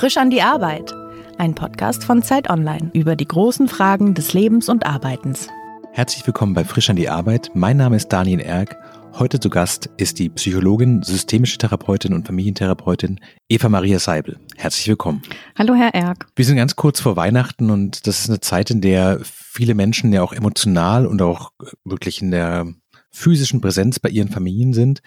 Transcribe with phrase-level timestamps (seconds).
[0.00, 0.94] Frisch an die Arbeit.
[1.36, 5.48] Ein Podcast von Zeit Online über die großen Fragen des Lebens und Arbeitens.
[5.92, 7.50] Herzlich willkommen bei Frisch an die Arbeit.
[7.52, 8.78] Mein Name ist Daniel Erck.
[9.18, 14.38] Heute zu Gast ist die Psychologin, systemische Therapeutin und Familientherapeutin Eva Maria Seibel.
[14.56, 15.20] Herzlich willkommen.
[15.58, 16.28] Hallo, Herr Erck.
[16.34, 20.14] Wir sind ganz kurz vor Weihnachten und das ist eine Zeit, in der viele Menschen
[20.14, 21.50] ja auch emotional und auch
[21.84, 22.72] wirklich in der
[23.10, 25.02] physischen Präsenz bei ihren Familien sind.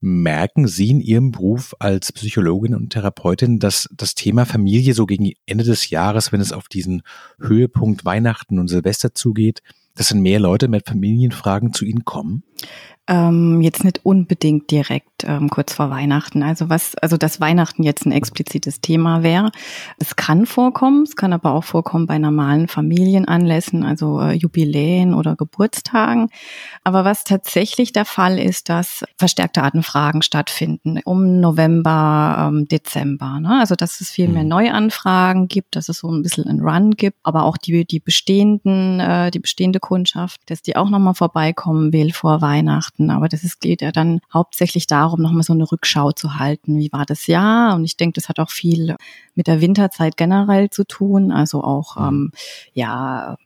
[0.00, 5.32] Merken Sie in Ihrem Beruf als Psychologin und Therapeutin, dass das Thema Familie so gegen
[5.46, 7.02] Ende des Jahres, wenn es auf diesen
[7.40, 9.62] Höhepunkt Weihnachten und Silvester zugeht,
[9.94, 12.44] dass dann mehr Leute mit Familienfragen zu Ihnen kommen?
[13.10, 16.42] Ähm, jetzt nicht unbedingt direkt ähm, kurz vor Weihnachten.
[16.42, 19.50] Also was, also dass Weihnachten jetzt ein explizites Thema wäre.
[19.98, 25.36] Es kann vorkommen, es kann aber auch vorkommen bei normalen Familienanlässen, also äh, Jubiläen oder
[25.36, 26.28] Geburtstagen.
[26.84, 33.40] Aber was tatsächlich der Fall ist, dass verstärkte Anfragen stattfinden um November, ähm, Dezember.
[33.40, 33.58] Ne?
[33.58, 34.50] Also dass es viel mehr mhm.
[34.50, 39.00] Neuanfragen gibt, dass es so ein bisschen einen Run gibt, aber auch die, die bestehenden,
[39.00, 42.47] äh, die bestehende Kundschaft, dass die auch nochmal vorbeikommen will vor Weihnachten
[42.88, 43.10] betrachten.
[43.10, 46.78] Aber das ist, geht ja dann hauptsächlich darum, nochmal so eine Rückschau zu halten.
[46.78, 47.74] Wie war das Jahr?
[47.74, 48.96] Und ich denke, das hat auch viel
[49.34, 51.32] mit der Winterzeit generell zu tun.
[51.32, 52.06] Also auch, mhm.
[52.06, 52.32] ähm,
[52.72, 53.36] ja,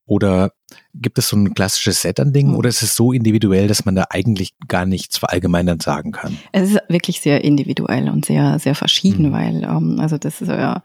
[0.05, 0.51] Oder
[0.95, 2.57] gibt es so ein klassisches Set an Dingen mhm.
[2.57, 6.37] oder ist es so individuell, dass man da eigentlich gar nichts verallgemeinern sagen kann?
[6.51, 9.31] Es ist wirklich sehr individuell und sehr, sehr verschieden, mhm.
[9.31, 10.81] weil ähm, also das ist ja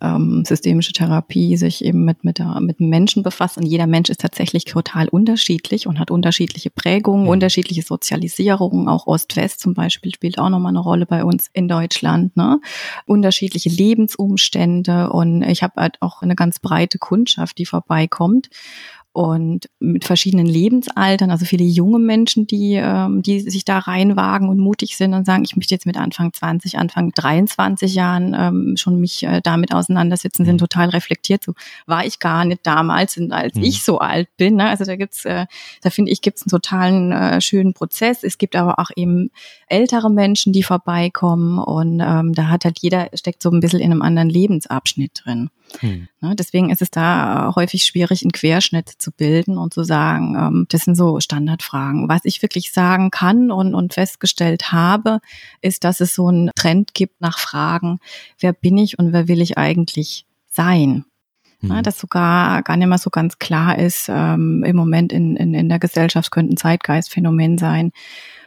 [0.00, 4.20] ähm, systemische Therapie sich eben mit, mit, der, mit Menschen befasst und jeder Mensch ist
[4.20, 7.30] tatsächlich total unterschiedlich und hat unterschiedliche Prägungen, mhm.
[7.30, 12.36] unterschiedliche Sozialisierungen, auch Ost-West zum Beispiel spielt auch nochmal eine Rolle bei uns in Deutschland.
[12.36, 12.60] Ne?
[13.06, 18.50] Unterschiedliche Lebensumstände und ich habe halt auch eine ganz breite Kundschaft, die vorbeikommt
[19.16, 24.58] und mit verschiedenen Lebensaltern, also viele junge Menschen, die, ähm, die sich da reinwagen und
[24.58, 29.00] mutig sind und sagen, ich möchte jetzt mit Anfang 20, Anfang 23 Jahren ähm, schon
[29.00, 30.58] mich äh, damit auseinandersetzen, sind mhm.
[30.58, 31.44] total reflektiert.
[31.44, 31.54] So
[31.86, 33.62] war ich gar nicht damals, als mhm.
[33.62, 34.56] ich so alt bin.
[34.56, 34.68] Ne?
[34.68, 35.46] Also da gibt's, äh,
[35.80, 38.22] da finde ich, gibt's einen totalen äh, schönen Prozess.
[38.22, 39.30] Es gibt aber auch eben
[39.66, 43.92] ältere Menschen, die vorbeikommen und ähm, da hat halt jeder steckt so ein bisschen in
[43.92, 45.48] einem anderen Lebensabschnitt drin.
[45.80, 46.08] Hm.
[46.26, 50.66] Ne, deswegen ist es da häufig schwierig, einen Querschnitt zu bilden und zu sagen, ähm,
[50.70, 52.08] das sind so Standardfragen.
[52.08, 55.20] Was ich wirklich sagen kann und, und festgestellt habe,
[55.60, 58.00] ist, dass es so einen Trend gibt nach Fragen,
[58.40, 61.04] wer bin ich und wer will ich eigentlich sein?
[61.62, 65.54] Ne, dass sogar gar nicht mehr so ganz klar ist, ähm, im Moment in, in,
[65.54, 67.92] in der Gesellschaft könnte ein Zeitgeistphänomen sein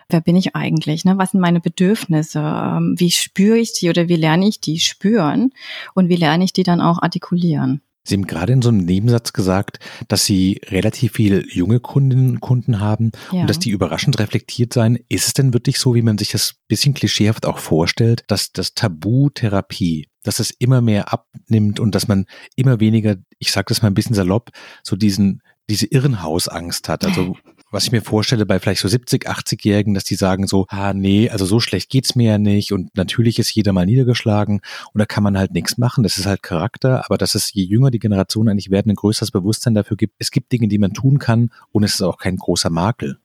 [0.09, 1.05] wer bin ich eigentlich?
[1.05, 1.17] Ne?
[1.17, 2.39] Was sind meine Bedürfnisse?
[2.39, 5.51] Ähm, wie spüre ich die oder wie lerne ich die spüren?
[5.93, 7.81] Und wie lerne ich die dann auch artikulieren?
[8.03, 12.39] Sie haben gerade in so einem Nebensatz gesagt, dass Sie relativ viele junge Kundinnen und
[12.39, 13.41] Kunden haben ja.
[13.41, 14.97] und dass die überraschend reflektiert sein.
[15.09, 18.73] Ist es denn wirklich so, wie man sich das bisschen klischeehaft auch vorstellt, dass das
[18.73, 23.83] Tabu Therapie, dass es immer mehr abnimmt und dass man immer weniger, ich sage das
[23.83, 24.49] mal ein bisschen salopp,
[24.81, 27.05] so diesen diese Irrenhausangst hat.
[27.05, 27.37] Also
[27.71, 31.29] was ich mir vorstelle bei vielleicht so 70, 80-Jährigen, dass die sagen so, ah nee,
[31.29, 34.61] also so schlecht geht's mir ja nicht und natürlich ist jeder mal niedergeschlagen
[34.93, 37.63] und da kann man halt nichts machen, das ist halt Charakter, aber dass es je
[37.63, 40.93] jünger die Generation eigentlich werden, ein größeres Bewusstsein dafür gibt, es gibt Dinge, die man
[40.93, 43.19] tun kann und es ist auch kein großer Makel.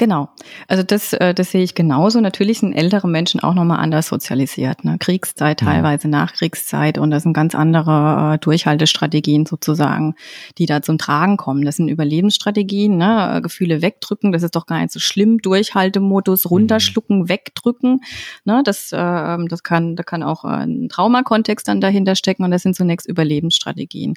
[0.00, 0.30] Genau.
[0.66, 2.22] Also das, äh, das sehe ich genauso.
[2.22, 4.82] Natürlich sind ältere Menschen auch nochmal anders sozialisiert.
[4.82, 4.96] Ne?
[4.98, 5.66] Kriegszeit, mhm.
[5.66, 6.12] teilweise mhm.
[6.12, 10.14] Nachkriegszeit und das sind ganz andere äh, Durchhaltestrategien sozusagen,
[10.56, 11.66] die da zum Tragen kommen.
[11.66, 13.40] Das sind Überlebensstrategien, ne?
[13.42, 15.36] Gefühle wegdrücken, das ist doch gar nicht so schlimm.
[15.36, 17.28] Durchhaltemodus, runterschlucken, mhm.
[17.28, 18.00] wegdrücken.
[18.46, 18.62] Ne?
[18.64, 22.74] Das, äh, das kann, da kann auch ein Traumakontext dann dahinter stecken und das sind
[22.74, 24.14] zunächst Überlebensstrategien.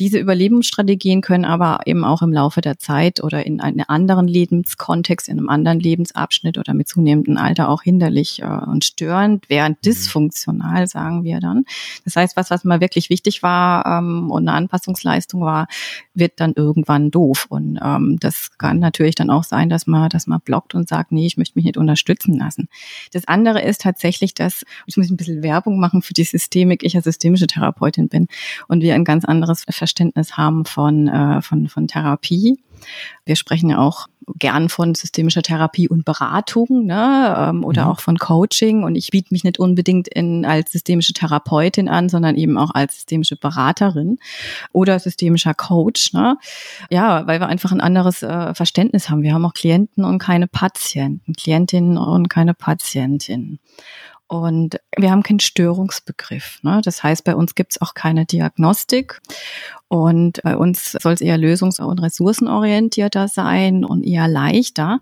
[0.00, 5.11] Diese Überlebensstrategien können aber eben auch im Laufe der Zeit oder in einem anderen Lebenskontext
[5.12, 9.76] Kontext, in einem anderen Lebensabschnitt oder mit zunehmendem Alter auch hinderlich äh, und störend, während
[9.78, 9.90] mhm.
[9.90, 11.64] dysfunktional, sagen wir dann.
[12.04, 15.68] Das heißt, was, was mal wirklich wichtig war ähm, und eine Anpassungsleistung war,
[16.14, 17.46] wird dann irgendwann doof.
[17.50, 21.12] Und ähm, das kann natürlich dann auch sein, dass man, dass man blockt und sagt,
[21.12, 22.68] nee, ich möchte mich nicht unterstützen lassen.
[23.12, 26.96] Das andere ist tatsächlich, dass, ich muss ein bisschen Werbung machen für die Systemik, ich
[26.96, 28.28] als systemische Therapeutin bin
[28.68, 32.58] und wir ein ganz anderes Verständnis haben von, äh, von, von Therapie.
[33.26, 37.90] Wir sprechen ja auch gern von systemischer Therapie und Beratung ne, ähm, oder mhm.
[37.90, 38.84] auch von Coaching.
[38.84, 42.94] Und ich biete mich nicht unbedingt in, als systemische Therapeutin an, sondern eben auch als
[42.94, 44.18] systemische Beraterin
[44.72, 46.12] oder systemischer Coach.
[46.12, 46.36] Ne?
[46.90, 49.22] Ja, weil wir einfach ein anderes äh, Verständnis haben.
[49.22, 53.58] Wir haben auch Klienten und keine Patienten, Klientinnen und keine Patientinnen.
[54.32, 56.60] Und wir haben keinen Störungsbegriff.
[56.62, 56.80] Ne?
[56.82, 59.20] Das heißt, bei uns gibt es auch keine Diagnostik.
[59.92, 65.00] Und bei uns soll es eher lösungs- und ressourcenorientierter sein und eher leichter.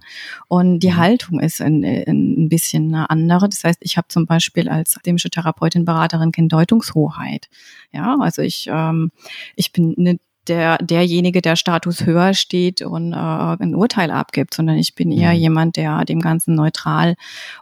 [0.48, 0.96] Und die mhm.
[0.96, 3.48] Haltung ist ein, ein bisschen eine andere.
[3.48, 7.48] Das heißt, ich habe zum Beispiel als systemische Therapeutin, Beraterin keine Deutungshoheit.
[7.92, 9.12] Ja, also ich, ähm,
[9.54, 10.18] ich bin eine
[10.50, 15.32] der, derjenige, der Status höher steht und äh, ein Urteil abgibt, sondern ich bin eher
[15.32, 15.38] mhm.
[15.38, 17.14] jemand, der dem Ganzen neutral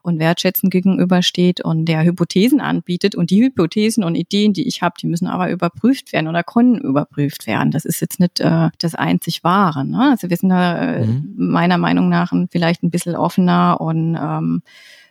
[0.03, 3.15] und wertschätzend gegenübersteht und der Hypothesen anbietet.
[3.15, 6.77] Und die Hypothesen und Ideen, die ich habe, die müssen aber überprüft werden oder können
[6.77, 7.71] überprüft werden.
[7.71, 9.85] Das ist jetzt nicht äh, das einzig Wahre.
[9.85, 10.11] Ne?
[10.11, 11.35] Also wir sind da äh, mhm.
[11.37, 14.63] meiner Meinung nach vielleicht ein bisschen offener und ähm,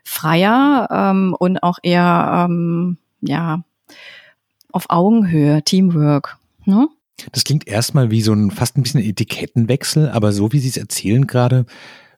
[0.04, 3.62] freier ähm, und auch eher ähm, ja
[4.72, 6.38] auf Augenhöhe, Teamwork.
[6.66, 6.88] Ne?
[7.32, 10.78] Das klingt erstmal wie so ein fast ein bisschen Etikettenwechsel, aber so wie Sie es
[10.78, 11.66] erzählen gerade,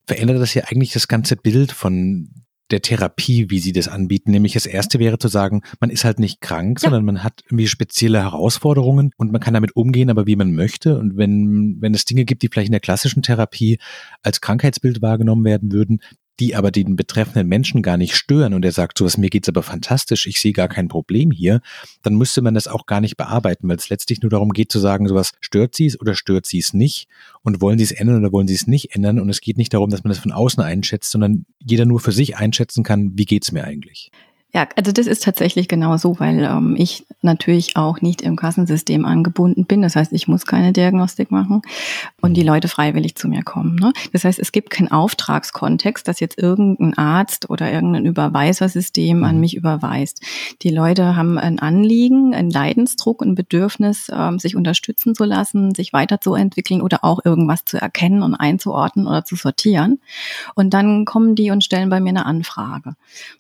[0.06, 2.30] verändert das ja eigentlich das ganze Bild von
[2.72, 4.32] der Therapie, wie Sie das anbieten.
[4.32, 6.90] Nämlich das erste wäre zu sagen, man ist halt nicht krank, ja.
[6.90, 10.98] sondern man hat irgendwie spezielle Herausforderungen und man kann damit umgehen, aber wie man möchte.
[10.98, 13.80] Und wenn, wenn es Dinge gibt, die vielleicht in der klassischen Therapie
[14.22, 16.00] als Krankheitsbild wahrgenommen werden würden,
[16.40, 19.64] die aber den betreffenden Menschen gar nicht stören und er sagt, sowas, mir geht's aber
[19.64, 21.62] fantastisch, ich sehe gar kein Problem hier,
[22.02, 24.80] dann müsste man das auch gar nicht bearbeiten, weil es letztlich nur darum geht zu
[24.80, 27.08] sagen, sowas, stört sie es oder stört sie es nicht
[27.42, 29.74] und wollen sie es ändern oder wollen sie es nicht ändern und es geht nicht
[29.74, 33.26] darum, dass man das von außen einschätzt, sondern jeder nur für sich einschätzen kann, wie
[33.26, 34.12] geht's mir eigentlich.
[34.52, 39.06] Ja, also das ist tatsächlich genau so, weil ähm, ich natürlich auch nicht im Kassensystem
[39.06, 39.84] angebunden bin.
[39.84, 41.62] Das heißt, ich muss keine Diagnostik machen
[42.20, 43.76] und die Leute freiwillig zu mir kommen.
[43.76, 43.94] Ne?
[44.12, 49.42] Das heißt, es gibt keinen Auftragskontext, dass jetzt irgendein Arzt oder irgendein Überweisersystem an mhm.
[49.42, 50.24] mich überweist.
[50.64, 55.94] Die Leute haben ein Anliegen, einen Leidensdruck, ein Bedürfnis, ähm, sich unterstützen zu lassen, sich
[55.94, 60.00] weiterzuentwickeln oder auch irgendwas zu erkennen und einzuordnen oder zu sortieren.
[60.56, 62.96] Und dann kommen die und stellen bei mir eine Anfrage.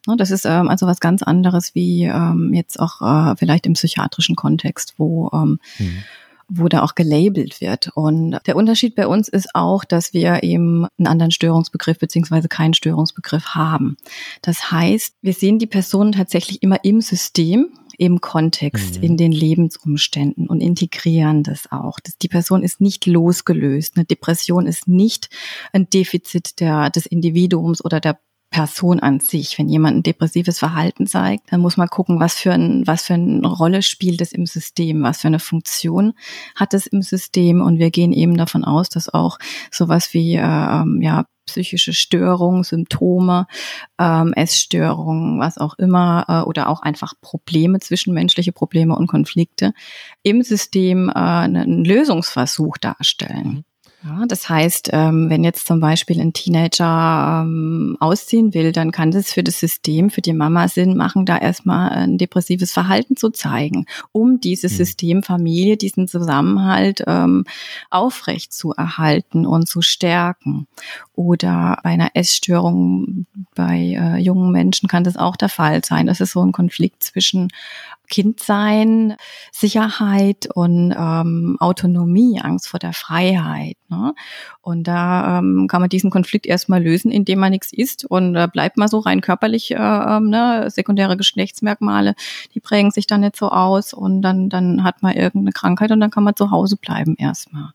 [0.05, 0.15] Ne?
[0.15, 3.73] Das ist ähm, also was was ganz anderes wie ähm, jetzt auch äh, vielleicht im
[3.73, 6.03] psychiatrischen Kontext, wo ähm, mhm
[6.49, 7.91] wo da auch gelabelt wird.
[7.93, 12.73] Und der Unterschied bei uns ist auch, dass wir eben einen anderen Störungsbegriff beziehungsweise keinen
[12.73, 13.97] Störungsbegriff haben.
[14.41, 17.69] Das heißt, wir sehen die Person tatsächlich immer im System,
[17.99, 19.03] im Kontext, mhm.
[19.03, 21.99] in den Lebensumständen und integrieren das auch.
[21.99, 23.95] Das, die Person ist nicht losgelöst.
[23.95, 25.29] Eine Depression ist nicht
[25.73, 28.17] ein Defizit der, des Individuums oder der
[28.49, 29.57] Person an sich.
[29.57, 33.13] Wenn jemand ein depressives Verhalten zeigt, dann muss man gucken, was für, ein, was für
[33.13, 36.13] eine Rolle spielt es im System, was für eine Funktion
[36.55, 37.61] hat es im System.
[37.61, 39.37] Und wir gehen eben davon aus, dass auch
[39.71, 43.47] sowas wie äh, ähm, ja, psychische Störungen, Symptome,
[43.99, 49.73] ähm, Essstörungen, was auch immer, äh, oder auch einfach Probleme, zwischenmenschliche Probleme und Konflikte
[50.23, 53.65] im System äh, einen Lösungsversuch darstellen.
[54.01, 59.11] Ja, das heißt, ähm, wenn jetzt zum Beispiel ein Teenager ähm, ausziehen will, dann kann
[59.11, 63.29] das für das System, für die Mama Sinn machen, da erstmal ein depressives Verhalten zu
[63.29, 64.77] zeigen, um dieses mhm.
[64.77, 67.43] System Familie, diesen Zusammenhalt ähm,
[67.89, 70.67] aufrecht zu erhalten und zu stärken.
[71.13, 76.07] Oder bei einer Essstörung bei äh, jungen Menschen kann das auch der Fall sein.
[76.07, 77.49] Das ist so ein Konflikt zwischen
[78.09, 79.15] Kindsein,
[79.51, 83.77] Sicherheit und ähm, Autonomie, Angst vor der Freiheit.
[83.89, 84.13] Ne?
[84.61, 88.47] Und da ähm, kann man diesen Konflikt erstmal lösen, indem man nichts isst und äh,
[88.51, 90.69] bleibt mal so rein körperlich, äh, ähm, ne?
[90.69, 92.13] sekundäre Geschlechtsmerkmale,
[92.53, 95.99] die prägen sich dann nicht so aus und dann, dann hat man irgendeine Krankheit und
[95.99, 97.71] dann kann man zu Hause bleiben erstmal.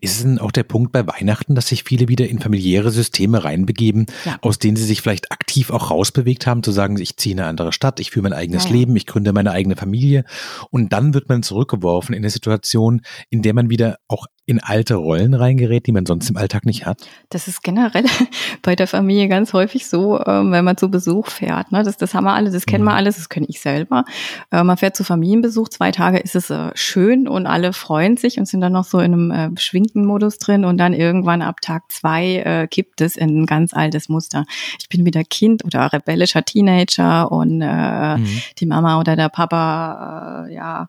[0.00, 3.44] Ist es denn auch der Punkt bei Weihnachten, dass sich viele wieder in familiäre Systeme
[3.44, 4.38] reinbegeben, ja.
[4.40, 7.48] aus denen sie sich vielleicht aktiv auch rausbewegt haben, zu sagen, ich ziehe in eine
[7.48, 8.76] andere Stadt, ich führe mein eigenes ja, ja.
[8.76, 10.24] Leben, ich gründe meine eigene Familie.
[10.70, 14.94] Und dann wird man zurückgeworfen in eine Situation, in der man wieder auch in alte
[14.94, 17.06] Rollen reingerät, die man sonst im Alltag nicht hat?
[17.28, 18.06] Das ist generell
[18.62, 21.70] bei der Familie ganz häufig so, ähm, wenn man zu Besuch fährt.
[21.70, 21.82] Ne?
[21.82, 22.96] Das, das haben wir alle, das kennen wir mhm.
[22.96, 24.06] alles, das kenne ich selber.
[24.50, 28.38] Äh, man fährt zu Familienbesuch, zwei Tage ist es äh, schön und alle freuen sich
[28.38, 31.60] und sind dann noch so in einem äh, beschwingten Modus drin und dann irgendwann ab
[31.60, 34.46] Tag zwei kippt es in ein ganz altes Muster.
[34.80, 38.26] Ich bin wieder Kind oder rebellischer Teenager und mhm.
[38.58, 40.88] die Mama oder der Papa ja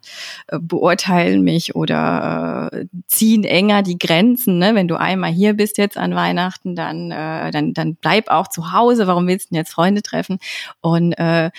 [0.61, 2.71] beurteilen mich oder
[3.07, 4.57] ziehen enger die Grenzen.
[4.57, 4.75] Ne?
[4.75, 8.71] Wenn du einmal hier bist jetzt an Weihnachten, dann äh, dann dann bleib auch zu
[8.71, 9.07] Hause.
[9.07, 10.39] Warum willst du denn jetzt Freunde treffen?
[10.81, 11.51] Und äh,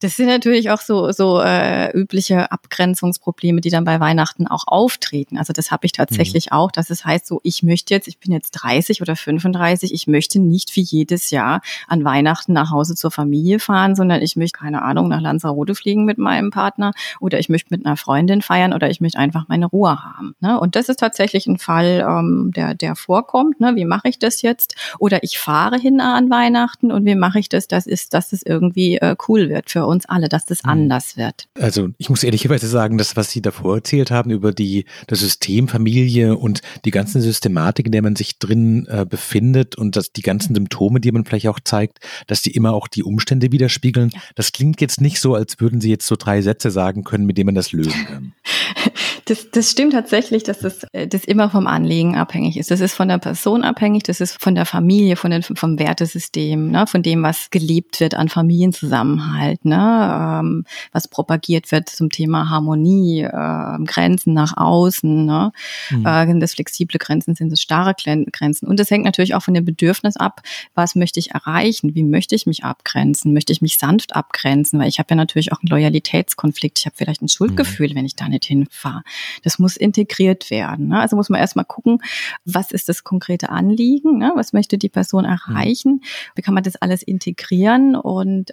[0.00, 5.38] das sind natürlich auch so so äh, übliche Abgrenzungsprobleme, die dann bei Weihnachten auch auftreten.
[5.38, 6.52] Also das habe ich tatsächlich mhm.
[6.52, 10.06] auch, dass es heißt so, ich möchte jetzt, ich bin jetzt 30 oder 35, ich
[10.06, 14.58] möchte nicht wie jedes Jahr an Weihnachten nach Hause zur Familie fahren, sondern ich möchte
[14.58, 18.72] keine Ahnung nach Lanzarote fliegen mit meinem Partner oder ich möchte mit einer Freundin feiern
[18.72, 20.34] oder ich möchte einfach meine Ruhe haben.
[20.40, 20.58] Ne?
[20.58, 23.60] Und das ist tatsächlich ein Fall, ähm, der der vorkommt.
[23.60, 23.72] Ne?
[23.76, 24.74] Wie mache ich das jetzt?
[24.98, 27.68] Oder ich fahre hin an Weihnachten und wie mache ich das?
[27.68, 30.70] Das ist, dass es irgendwie äh, cool wird für uns alle, dass das mhm.
[30.70, 31.48] anders wird.
[31.60, 35.68] Also ich muss ehrlicherweise sagen, das, was Sie davor erzählt haben über die das System
[35.68, 40.22] Familie und die ganzen Systematik, in der man sich drin äh, befindet und dass die
[40.22, 44.12] ganzen Symptome, die man vielleicht auch zeigt, dass die immer auch die Umstände widerspiegeln.
[44.34, 47.38] Das klingt jetzt nicht so, als würden Sie jetzt so drei Sätze sagen können, mit
[47.38, 48.32] denen man das lösen kann.
[49.26, 52.70] Das, das stimmt tatsächlich, dass das, äh, das immer vom Anliegen abhängig ist.
[52.70, 56.70] Das ist von der Person abhängig, das ist von der Familie, von den, vom Wertesystem,
[56.70, 62.50] ne, von dem, was gelebt wird an Familienzusammenhalt, ne, ähm, was propagiert wird zum Thema
[62.50, 65.26] Harmonie, äh, Grenzen nach außen.
[65.26, 65.50] Ne,
[65.90, 66.06] mhm.
[66.06, 68.68] äh, sind das flexible Grenzen, sind das starre Grenzen.
[68.68, 70.40] Und das hängt natürlich auch von dem Bedürfnis ab,
[70.76, 74.88] was möchte ich erreichen, wie möchte ich mich abgrenzen, möchte ich mich sanft abgrenzen, weil
[74.88, 77.96] ich habe ja natürlich auch einen Loyalitätskonflikt, ich habe vielleicht ein Schuldgefühl, mhm.
[77.96, 79.02] wenn ich da nicht hinfahre.
[79.42, 80.88] Das muss integriert werden.
[80.88, 81.00] Ne?
[81.00, 81.98] Also muss man erstmal gucken,
[82.44, 84.32] was ist das konkrete Anliegen, ne?
[84.34, 85.30] was möchte die Person mhm.
[85.30, 86.02] erreichen,
[86.34, 88.52] wie kann man das alles integrieren und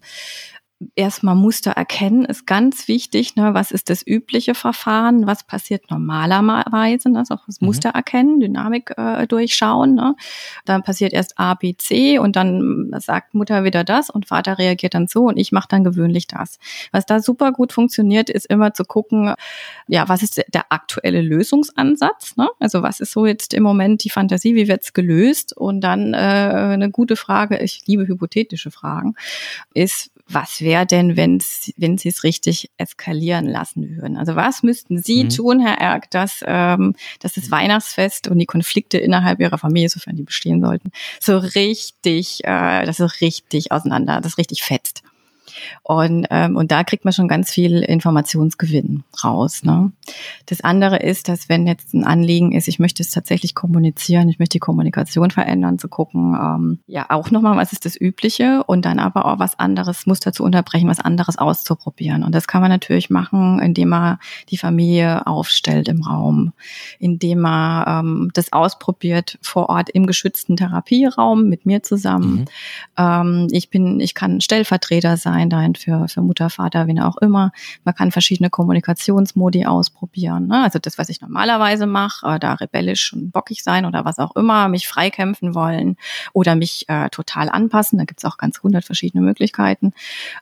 [0.95, 3.35] erstmal Muster erkennen ist ganz wichtig.
[3.35, 3.53] Ne?
[3.53, 5.27] Was ist das übliche Verfahren?
[5.27, 7.09] Was passiert normalerweise?
[7.09, 7.19] Ne?
[7.19, 7.67] Also das mhm.
[7.67, 9.95] Muster erkennen, Dynamik äh, durchschauen.
[9.95, 10.15] Ne?
[10.65, 14.93] Dann passiert erst A, B, C und dann sagt Mutter wieder das und Vater reagiert
[14.93, 16.59] dann so und ich mache dann gewöhnlich das.
[16.91, 19.33] Was da super gut funktioniert, ist immer zu gucken,
[19.87, 22.37] ja, was ist der aktuelle Lösungsansatz?
[22.37, 22.49] Ne?
[22.59, 25.55] Also was ist so jetzt im Moment die Fantasie, wie wird's gelöst?
[25.55, 29.15] Und dann äh, eine gute Frage, ich liebe hypothetische Fragen,
[29.73, 34.18] ist, was wäre denn, wenn Sie es richtig eskalieren lassen würden?
[34.18, 35.30] Also was müssten Sie mhm.
[35.30, 40.15] tun, Herr Erk, dass, ähm, dass das Weihnachtsfest und die Konflikte innerhalb Ihrer Familie, sofern
[40.15, 45.03] die bestehen sollten, so richtig, äh, das so richtig auseinander, das richtig fetzt?
[45.83, 49.63] Und, ähm, und da kriegt man schon ganz viel Informationsgewinn raus.
[49.63, 49.91] Ne?
[50.45, 54.39] Das andere ist, dass wenn jetzt ein Anliegen ist, ich möchte es tatsächlich kommunizieren, ich
[54.39, 58.86] möchte die Kommunikation verändern, zu gucken, ähm, ja auch nochmal, was ist das Übliche und
[58.86, 62.24] dann aber auch was anderes, Muster zu unterbrechen, was anderes auszuprobieren.
[62.24, 64.17] Und das kann man natürlich machen, indem man
[64.50, 66.53] die Familie aufstellt im Raum,
[67.00, 72.33] indem man ähm, das ausprobiert vor Ort im geschützten Therapieraum mit mir zusammen.
[72.33, 72.45] Mhm.
[72.98, 77.51] Ähm, ich bin, ich kann Stellvertreter sein, sein für, für Mutter, Vater, wen auch immer.
[77.83, 80.47] Man kann verschiedene Kommunikationsmodi ausprobieren.
[80.47, 80.63] Ne?
[80.63, 84.35] Also das, was ich normalerweise mache, äh, da rebellisch und bockig sein oder was auch
[84.35, 85.97] immer, mich freikämpfen wollen
[86.33, 87.97] oder mich äh, total anpassen.
[87.97, 89.93] Da gibt's auch ganz hundert verschiedene Möglichkeiten.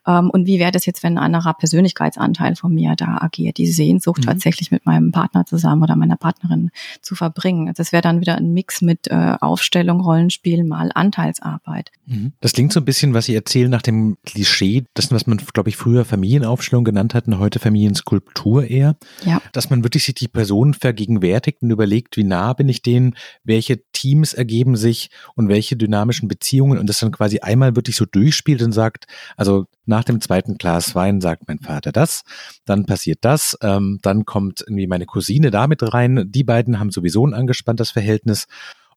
[0.08, 3.68] Ähm, und wie wäre das jetzt, wenn ein anderer Persönlichkeitsanteil von mir da agiert, die
[3.68, 4.26] Sehnsucht mhm.
[4.26, 7.74] tatsächlich mit meinem Partner zusammen oder meiner Partnerin zu verbringen?
[7.76, 11.92] Das wäre dann wieder ein Mix mit äh, Aufstellung, Rollenspiel mal Anteilsarbeit.
[12.06, 12.34] Mhm.
[12.42, 15.70] Das klingt so ein bisschen, was Sie erzählen, nach dem Klischee, das, was man, glaube
[15.70, 18.98] ich, früher Familienaufstellung genannt hat und heute Familienskulptur eher.
[19.24, 19.42] Ja.
[19.54, 23.82] Dass man wirklich sich die Personen vergegenwärtigt und überlegt, wie nah bin ich denen, welche
[23.94, 28.62] Teams ergeben sich und welche dynamischen Beziehungen und das dann quasi einmal wirklich so durchspielt
[28.62, 29.06] und sagt,
[29.38, 32.24] also nach dem zweiten Glas Wein sagt mein Vater das,
[32.66, 37.26] dann passiert das, ähm, dann kommt irgendwie meine Cousine damit rein, die beiden haben sowieso
[37.26, 38.48] ein angespanntes Verhältnis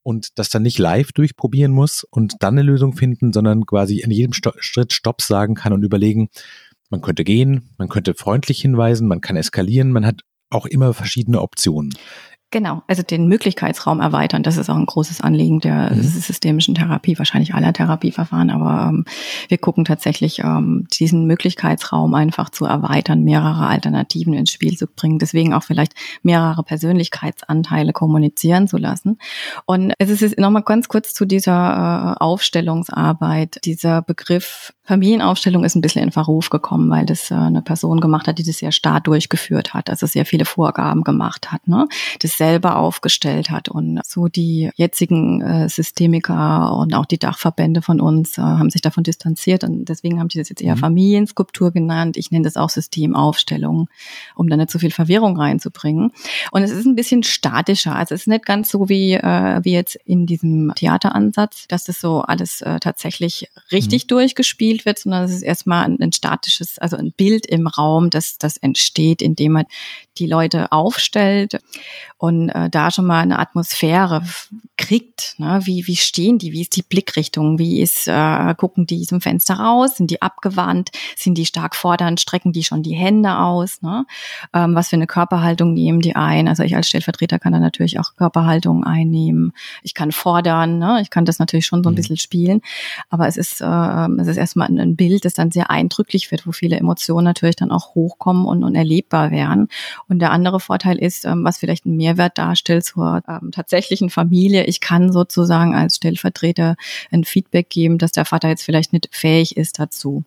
[0.04, 4.12] und das dann nicht live durchprobieren muss und dann eine Lösung finden, sondern quasi in
[4.12, 6.28] jedem Sto Schritt Stopp sagen kann und überlegen,
[6.90, 10.20] man könnte gehen, man könnte freundlich hinweisen, man kann eskalieren, man hat
[10.50, 11.92] auch immer verschiedene Optionen.
[12.54, 16.02] Genau, also den Möglichkeitsraum erweitern, das ist auch ein großes Anliegen der mhm.
[16.02, 19.04] systemischen Therapie, wahrscheinlich aller Therapieverfahren, aber ähm,
[19.48, 25.18] wir gucken tatsächlich, ähm, diesen Möglichkeitsraum einfach zu erweitern, mehrere Alternativen ins Spiel zu bringen,
[25.18, 29.18] deswegen auch vielleicht mehrere Persönlichkeitsanteile kommunizieren zu lassen.
[29.66, 35.80] Und es ist nochmal ganz kurz zu dieser äh, Aufstellungsarbeit, dieser Begriff Familienaufstellung ist ein
[35.80, 39.00] bisschen in Verruf gekommen, weil das äh, eine Person gemacht hat, die das sehr starr
[39.00, 41.66] durchgeführt hat, also sehr viele Vorgaben gemacht hat.
[41.66, 41.88] Ne?
[42.20, 43.70] Das selber aufgestellt hat.
[43.70, 48.82] Und so die jetzigen äh, Systemiker und auch die Dachverbände von uns äh, haben sich
[48.82, 50.80] davon distanziert und deswegen haben die das jetzt eher mhm.
[50.80, 52.18] Familienskulptur genannt.
[52.18, 53.88] Ich nenne das auch Systemaufstellung,
[54.36, 56.10] um da nicht so viel Verwirrung reinzubringen.
[56.50, 57.96] Und es ist ein bisschen statischer.
[57.96, 61.98] Also es ist nicht ganz so wie, äh, wie jetzt in diesem Theateransatz, dass das
[61.98, 64.08] so alles äh, tatsächlich richtig mhm.
[64.08, 68.36] durchgespielt wird, sondern es ist erstmal ein, ein statisches, also ein Bild im Raum, das,
[68.36, 69.64] das entsteht, indem man
[70.18, 71.60] die Leute aufstellt
[72.18, 74.22] und äh, da schon mal eine Atmosphäre
[74.76, 75.34] kriegt.
[75.38, 75.60] Ne?
[75.64, 76.52] Wie, wie stehen die?
[76.52, 77.58] Wie ist die Blickrichtung?
[77.58, 79.96] Wie ist, äh, gucken die zum Fenster raus?
[79.96, 80.90] Sind die abgewandt?
[81.16, 82.20] Sind die stark fordernd?
[82.20, 83.82] Strecken die schon die Hände aus?
[83.82, 84.06] Ne?
[84.52, 86.48] Ähm, was für eine Körperhaltung nehmen die ein?
[86.48, 89.52] Also ich als Stellvertreter kann da natürlich auch Körperhaltung einnehmen.
[89.82, 91.00] Ich kann fordern, ne?
[91.02, 91.96] ich kann das natürlich schon so ein mhm.
[91.96, 92.62] bisschen spielen.
[93.10, 96.52] Aber es ist, äh, es ist erstmal ein Bild, das dann sehr eindrücklich wird, wo
[96.52, 99.68] viele Emotionen natürlich dann auch hochkommen und, und erlebbar werden.
[100.08, 104.64] Und der andere Vorteil ist, ähm, was vielleicht ein Mehrwert darstellt zur ähm, tatsächlichen Familie.
[104.64, 106.76] Ich kann sozusagen als Stellvertreter
[107.10, 110.24] ein Feedback geben, dass der Vater jetzt vielleicht nicht fähig ist dazu.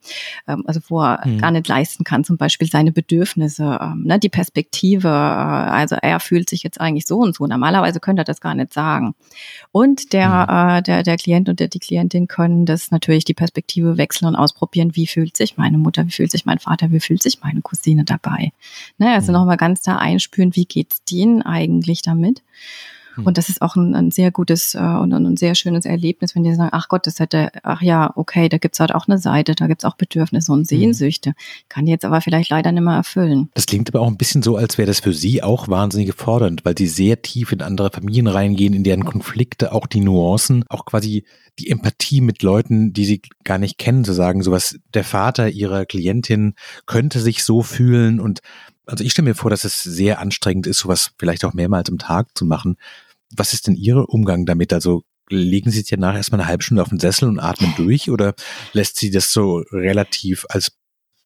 [0.48, 1.40] Ähm, also wo er mhm.
[1.40, 5.08] gar nicht leisten kann, zum Beispiel seine Bedürfnisse, ähm, ne, die Perspektive.
[5.08, 7.46] Äh, also er fühlt sich jetzt eigentlich so und so.
[7.46, 9.14] Normalerweise könnte er das gar nicht sagen.
[9.72, 10.78] Und der, mhm.
[10.78, 14.36] äh, der, der Klient und der, die Klientin können das natürlich die Perspektive wechseln und
[14.36, 17.62] ausprobieren, wie fühlt sich meine Mutter, wie fühlt sich mein Vater, wie fühlt sich meine
[17.62, 18.52] Cousine dabei.
[18.98, 19.40] Ne, also mhm.
[19.40, 22.44] nochmal ganz da einspüren, wie geht's denen eigentlich damit?
[23.18, 23.26] Hm.
[23.26, 26.44] Und das ist auch ein, ein sehr gutes äh, und ein sehr schönes Erlebnis, wenn
[26.44, 29.56] die sagen, ach Gott, das hätte, ach ja, okay, da gibt's halt auch eine Seite,
[29.56, 30.66] da gibt's auch Bedürfnisse und hm.
[30.66, 31.34] Sehnsüchte.
[31.68, 33.50] Kann die jetzt aber vielleicht leider nicht mehr erfüllen.
[33.56, 36.64] Das klingt aber auch ein bisschen so, als wäre das für Sie auch wahnsinnig fordernd,
[36.64, 40.86] weil Sie sehr tief in andere Familien reingehen, in deren Konflikte, auch die Nuancen, auch
[40.86, 41.26] quasi
[41.60, 45.86] die Empathie mit Leuten, die Sie gar nicht kennen, zu sagen, sowas, der Vater Ihrer
[45.86, 46.54] Klientin
[46.86, 48.42] könnte sich so fühlen und
[48.88, 51.98] also ich stelle mir vor, dass es sehr anstrengend ist, sowas vielleicht auch mehrmals am
[51.98, 52.78] Tag zu machen.
[53.36, 54.74] Was ist denn Ihr Umgang damit?
[54.74, 58.10] Also legen Sie sich danach erstmal eine halbe Stunde auf den Sessel und atmen durch
[58.10, 58.34] oder
[58.74, 60.72] lässt Sie das so relativ als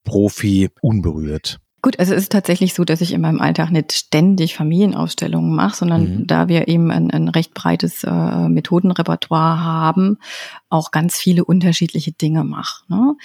[0.03, 1.59] Profi unberührt?
[1.83, 5.77] Gut, also es ist tatsächlich so, dass ich in meinem Alltag nicht ständig Familienausstellungen mache,
[5.77, 6.27] sondern mhm.
[6.27, 10.19] da wir eben ein, ein recht breites äh, Methodenrepertoire haben,
[10.69, 12.83] auch ganz viele unterschiedliche Dinge mache.
[12.87, 13.15] Ne?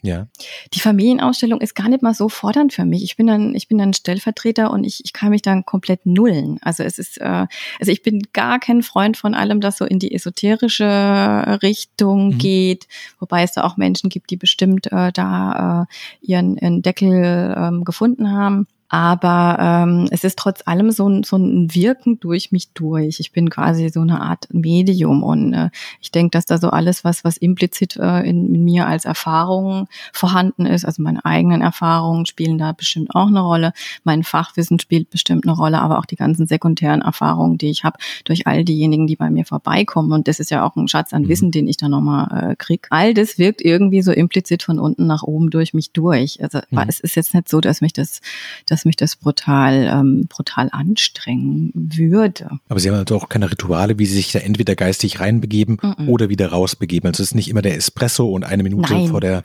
[0.00, 0.28] Ja.
[0.74, 3.02] Die Familienausstellung ist gar nicht mal so fordernd für mich.
[3.02, 6.58] Ich bin dann, ich bin dann Stellvertreter und ich, ich kann mich dann komplett nullen.
[6.62, 7.46] Also es ist, äh,
[7.80, 12.38] also ich bin gar kein Freund von allem, das so in die esoterische Richtung mhm.
[12.38, 12.86] geht,
[13.18, 15.94] wobei es da auch Menschen gibt, die bestimmt äh, da äh,
[16.24, 18.68] ihren, ihren Deckel ähm, gefunden haben.
[18.88, 23.20] Aber ähm, es ist trotz allem so ein, so ein Wirken durch mich durch.
[23.20, 25.70] Ich bin quasi so eine Art Medium und äh,
[26.00, 29.88] ich denke, dass da so alles, was, was implizit äh, in, in mir als Erfahrung
[30.12, 33.72] vorhanden ist, also meine eigenen Erfahrungen spielen da bestimmt auch eine Rolle.
[34.04, 37.98] Mein Fachwissen spielt bestimmt eine Rolle, aber auch die ganzen sekundären Erfahrungen, die ich habe
[38.24, 40.12] durch all diejenigen, die bei mir vorbeikommen.
[40.12, 41.28] Und das ist ja auch ein Schatz an mhm.
[41.28, 42.86] Wissen, den ich da nochmal äh, krieg.
[42.90, 46.42] All das wirkt irgendwie so implizit von unten nach oben durch mich durch.
[46.42, 46.84] Also mhm.
[46.88, 48.20] es ist jetzt nicht so, dass mich das,
[48.66, 52.48] das dass mich das brutal, ähm, brutal anstrengen würde.
[52.68, 56.06] Aber Sie haben also auch keine Rituale, wie Sie sich da entweder geistig reinbegeben -mm.
[56.06, 57.08] oder wieder rausbegeben.
[57.08, 59.08] Also es ist nicht immer der Espresso und eine Minute Nein.
[59.08, 59.42] vor der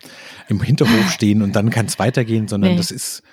[0.50, 2.78] im Hinterhof stehen und dann kann es weitergehen, sondern nee.
[2.78, 3.24] das ist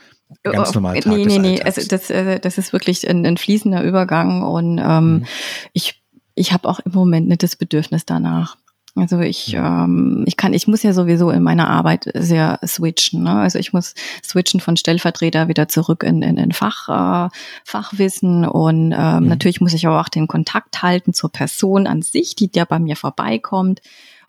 [0.43, 3.83] ganz normal Tag Nee, nee, nee, also das, äh, das ist wirklich ein, ein fließender
[3.83, 5.27] Übergang und ähm, mhm.
[5.75, 6.03] ich,
[6.35, 8.57] ich habe auch im Moment nicht das Bedürfnis danach.
[8.97, 13.23] Also ich, ähm, ich kann, ich muss ja sowieso in meiner Arbeit sehr switchen.
[13.23, 13.33] Ne?
[13.33, 17.31] Also ich muss switchen von Stellvertreter wieder zurück in, in, in Fach, äh,
[17.65, 19.29] Fachwissen und ähm, mhm.
[19.29, 22.79] natürlich muss ich aber auch den Kontakt halten zur Person an sich, die ja bei
[22.79, 23.81] mir vorbeikommt.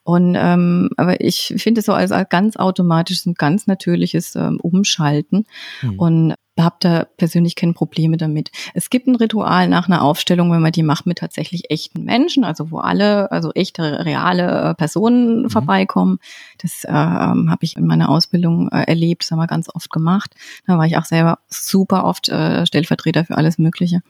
[0.04, 4.60] Und ähm, aber ich finde es so als, als ganz automatisches und ganz natürliches ähm,
[4.62, 5.46] Umschalten.
[5.82, 6.00] Mhm.
[6.00, 8.52] Und habe da persönlich keine Probleme damit.
[8.74, 12.44] Es gibt ein Ritual nach einer Aufstellung, wenn man die macht mit tatsächlich echten Menschen,
[12.44, 15.50] also wo alle, also echte, reale äh, Personen mhm.
[15.50, 16.20] vorbeikommen.
[16.62, 20.36] Das äh, habe ich in meiner Ausbildung äh, erlebt, das haben wir ganz oft gemacht.
[20.68, 24.02] Da war ich auch selber super oft äh, Stellvertreter für alles Mögliche.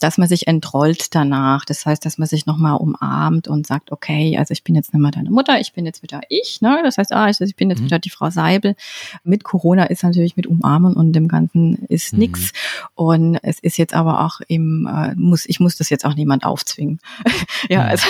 [0.00, 4.36] Dass man sich entrollt danach, das heißt, dass man sich nochmal umarmt und sagt, okay,
[4.38, 6.60] also ich bin jetzt nicht mehr deine Mutter, ich bin jetzt wieder ich.
[6.60, 6.80] Ne?
[6.84, 7.86] Das heißt, ah, ich bin jetzt mhm.
[7.86, 8.76] wieder die Frau Seibel.
[9.24, 12.18] Mit Corona ist natürlich mit Umarmen und dem ganzen ist mhm.
[12.20, 12.52] nix.
[12.94, 16.44] Und es ist jetzt aber auch im, äh, muss, ich muss das jetzt auch niemand
[16.44, 17.00] aufzwingen.
[17.68, 17.88] ja, mhm.
[17.88, 18.06] also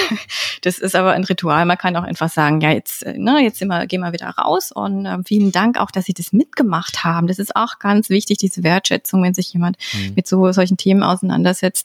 [0.62, 1.64] das ist aber ein Ritual.
[1.64, 4.28] Man kann auch einfach sagen, ja, jetzt, äh, ne, jetzt sind wir, gehen wir wieder
[4.28, 7.26] raus und äh, vielen Dank auch, dass Sie das mitgemacht haben.
[7.26, 10.14] Das ist auch ganz wichtig, diese Wertschätzung, wenn sich jemand mhm.
[10.16, 11.77] mit so solchen Themen auseinandersetzt,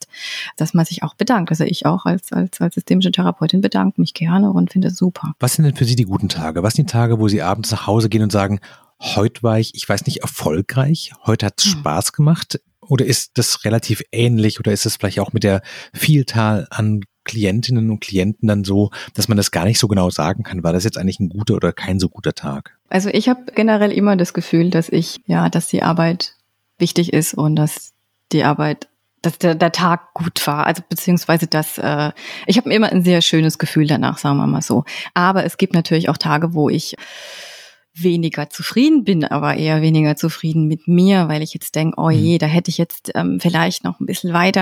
[0.58, 1.52] dass man sich auch bedankt.
[1.52, 5.34] Also ich auch als, als, als systemische Therapeutin bedanke mich gerne und finde es super.
[5.40, 6.64] Was sind denn für Sie die guten Tage?
[6.64, 8.60] Was sind die Tage, wo Sie abends nach Hause gehen und sagen,
[9.04, 11.12] Heute war ich, ich weiß nicht, erfolgreich.
[11.26, 11.80] Heute hat es hm.
[11.80, 12.62] Spaß gemacht.
[12.80, 15.62] Oder ist das relativ ähnlich oder ist es vielleicht auch mit der
[15.94, 20.44] Vielzahl an Klientinnen und Klienten dann so, dass man das gar nicht so genau sagen
[20.44, 22.78] kann, war das jetzt eigentlich ein guter oder kein so guter Tag?
[22.90, 26.36] Also ich habe generell immer das Gefühl, dass ich, ja, dass die Arbeit
[26.78, 27.94] wichtig ist und dass
[28.34, 28.90] die Arbeit,
[29.24, 30.68] dass der, der Tag gut war.
[30.68, 32.12] Also beziehungsweise dass äh,
[32.46, 34.84] ich habe immer ein sehr schönes Gefühl danach, sagen wir mal so.
[35.16, 36.96] Aber es gibt natürlich auch Tage, wo ich
[37.96, 42.36] weniger zufrieden bin, aber eher weniger zufrieden mit mir, weil ich jetzt denke, oh je,
[42.36, 42.40] mhm.
[42.40, 44.58] da hätte ich jetzt ähm, vielleicht noch ein bisschen weiter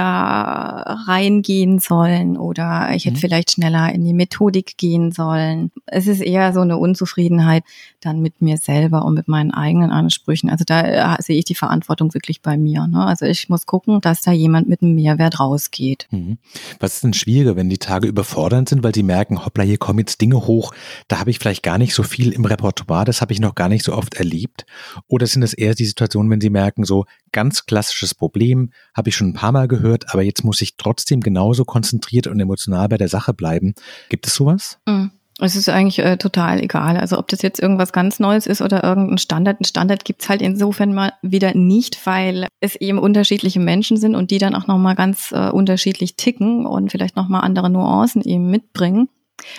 [1.08, 3.22] reingehen sollen oder ich hätte mhm.
[3.22, 5.72] vielleicht schneller in die Methodik gehen sollen.
[5.86, 7.64] Es ist eher so eine Unzufriedenheit
[8.02, 10.50] dann mit mir selber und mit meinen eigenen Ansprüchen.
[10.50, 12.86] Also da äh, sehe ich die Verantwortung wirklich bei mir.
[12.88, 13.06] Ne?
[13.06, 16.08] Also ich muss gucken, dass da jemand mit einem Mehrwert rausgeht.
[16.12, 16.38] Mhm.
[16.82, 20.00] Was ist denn schwieriger, wenn die Tage überfordernd sind, weil die merken, hoppla, hier kommen
[20.00, 20.74] jetzt Dinge hoch,
[21.08, 23.70] da habe ich vielleicht gar nicht so viel im Repertoire, das habe ich noch gar
[23.70, 24.66] nicht so oft erlebt?
[25.08, 29.16] Oder sind es eher die Situationen, wenn Sie merken, so ganz klassisches Problem, habe ich
[29.16, 32.98] schon ein paar Mal gehört, aber jetzt muss ich trotzdem genauso konzentriert und emotional bei
[32.98, 33.74] der Sache bleiben.
[34.10, 34.80] Gibt es sowas?
[34.88, 35.12] Mhm.
[35.44, 36.98] Es ist eigentlich äh, total egal.
[36.98, 39.60] Also ob das jetzt irgendwas ganz Neues ist oder irgendein Standard.
[39.60, 44.30] Ein Standard gibt's halt insofern mal wieder nicht, weil es eben unterschiedliche Menschen sind und
[44.30, 49.10] die dann auch nochmal ganz äh, unterschiedlich ticken und vielleicht nochmal andere Nuancen eben mitbringen.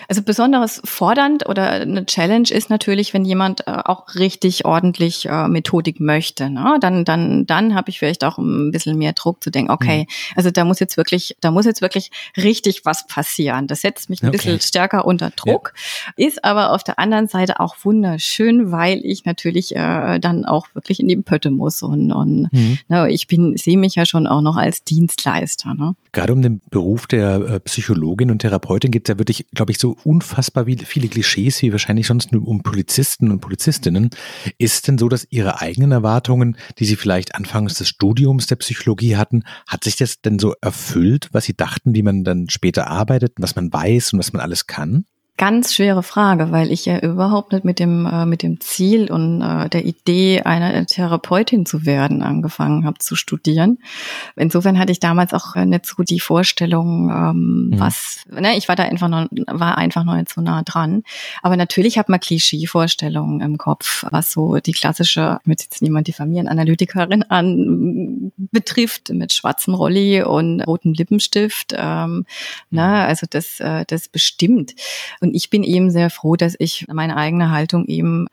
[0.08, 5.48] Also besonders fordernd oder eine Challenge ist natürlich, wenn jemand äh, auch richtig ordentlich äh,
[5.48, 6.50] Methodik möchte.
[6.50, 6.78] Ne?
[6.80, 10.32] Dann, dann, dann habe ich vielleicht auch ein bisschen mehr Druck zu denken, okay, mhm.
[10.36, 13.66] also da muss jetzt wirklich, da muss jetzt wirklich richtig was passieren.
[13.66, 14.36] Das setzt mich ein okay.
[14.36, 15.74] bisschen stärker unter Druck,
[16.18, 16.26] ja.
[16.26, 21.00] ist aber auf der anderen Seite auch wunderschön, weil ich natürlich äh, dann auch wirklich
[21.00, 22.78] in die Pötte muss und, und mhm.
[22.88, 25.74] ne, ich bin, sehe mich ja schon auch noch als Dienstleister.
[25.74, 25.94] Ne?
[26.12, 29.71] Gerade um den Beruf der äh, Psychologin und Therapeutin geht es ja wirklich, glaube ich,
[29.78, 34.10] so unfassbar viele Klischees wie wahrscheinlich sonst nur um Polizisten und Polizistinnen.
[34.58, 39.16] Ist denn so, dass Ihre eigenen Erwartungen, die Sie vielleicht anfangs des Studiums der Psychologie
[39.16, 43.34] hatten, hat sich das denn so erfüllt, was Sie dachten, wie man dann später arbeitet,
[43.38, 45.04] was man weiß und was man alles kann?
[45.42, 49.42] Ganz schwere Frage, weil ich ja überhaupt nicht mit dem äh, mit dem Ziel und
[49.42, 53.78] äh, der Idee einer Therapeutin zu werden angefangen habe zu studieren.
[54.36, 57.80] Insofern hatte ich damals auch äh, nicht so die Vorstellung, ähm, mhm.
[57.80, 58.22] was.
[58.30, 61.02] Ne, ich war da einfach noch war einfach noch nicht so nah dran.
[61.42, 66.06] Aber natürlich hat man Klischee-Vorstellungen im Kopf, was so die klassische, ich möchte jetzt niemand
[66.06, 71.74] diffamieren, Analytikerin an betrifft mit schwarzem Rolli und rotem Lippenstift.
[71.76, 72.26] Ähm,
[72.70, 73.08] ne, mhm.
[73.08, 74.76] also das äh, das bestimmt.
[75.20, 78.26] Und ich bin eben sehr froh, dass ich meine eigene Haltung eben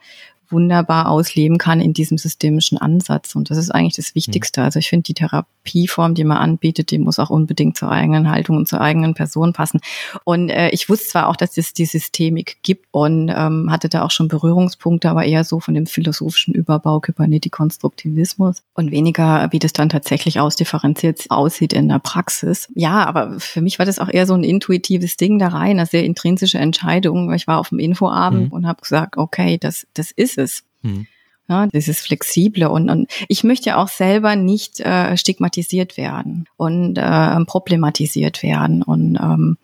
[0.52, 3.36] wunderbar ausleben kann in diesem systemischen Ansatz.
[3.36, 4.62] Und das ist eigentlich das Wichtigste.
[4.62, 4.66] Mhm.
[4.66, 8.58] Also ich finde, die Therapieform, die man anbietet, die muss auch unbedingt zur eigenen Haltung
[8.58, 9.80] und zur eigenen Person passen.
[10.24, 14.04] Und äh, ich wusste zwar auch, dass es die Systemik gibt und ähm, hatte da
[14.04, 19.74] auch schon Berührungspunkte, aber eher so von dem philosophischen Überbau Kybernetik-Konstruktivismus und weniger, wie das
[19.74, 22.70] dann tatsächlich ausdifferenziert aussieht in der Praxis.
[22.74, 25.86] Ja, aber für mich war das auch eher so ein intuitives Ding da rein, eine
[25.86, 27.32] sehr intrinsische Entscheidung.
[27.34, 28.54] Ich war auf dem Infoabend mhm.
[28.54, 30.64] und habe gesagt, okay, das, das ist es.
[30.82, 31.08] Mhm.
[31.50, 37.44] Ja, dieses Flexible und, und ich möchte auch selber nicht äh, stigmatisiert werden und äh,
[37.46, 38.84] problematisiert werden.
[38.84, 39.58] Und ähm,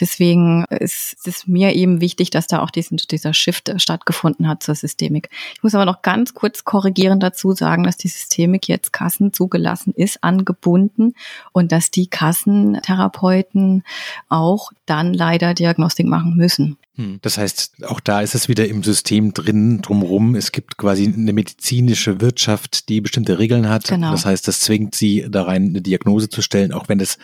[0.00, 4.74] deswegen ist es mir eben wichtig, dass da auch diesen, dieser Shift stattgefunden hat zur
[4.74, 5.28] Systemik.
[5.54, 9.92] Ich muss aber noch ganz kurz korrigieren dazu sagen, dass die Systemik jetzt Kassen zugelassen
[9.94, 11.12] ist, angebunden
[11.52, 13.84] und dass die Kassentherapeuten
[14.30, 16.78] auch dann leider Diagnostik machen müssen.
[16.96, 17.18] Hm.
[17.22, 20.34] Das heißt, auch da ist es wieder im System drin, drumherum.
[20.34, 23.84] Es gibt quasi eine medizinische Wirtschaft, die bestimmte Regeln hat.
[23.84, 24.10] Genau.
[24.12, 27.18] Das heißt, das zwingt sie da rein, eine Diagnose zu stellen, auch wenn es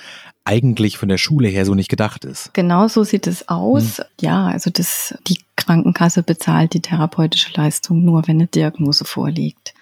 [0.44, 2.52] eigentlich von der Schule her so nicht gedacht ist.
[2.52, 3.98] Genau so sieht es aus.
[3.98, 4.04] Hm.
[4.20, 9.72] Ja, also das, die Krankenkasse bezahlt die therapeutische Leistung nur, wenn eine Diagnose vorliegt.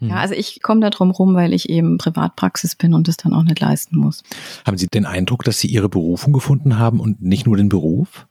[0.00, 0.16] Ja, hm.
[0.16, 3.42] also ich komme da drum rum, weil ich eben Privatpraxis bin und das dann auch
[3.42, 4.22] nicht leisten muss.
[4.64, 8.27] Haben Sie den Eindruck, dass Sie Ihre Berufung gefunden haben und nicht nur den Beruf?